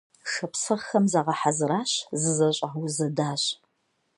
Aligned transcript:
Шапсыгъхэм 0.31 1.05
загъэхьэзыращ, 1.11 1.91
зызэщӀаузэдащ. 2.21 3.43